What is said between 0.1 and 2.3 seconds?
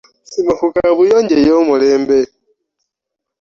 Sima ku kaabuyonjo ey'omulembe.